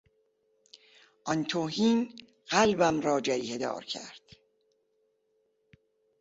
آن 1.25 1.43
توهین 1.43 2.15
قلبم 2.47 3.01
را 3.01 3.21
جریحهدار 3.21 3.83
کرد. 3.83 4.21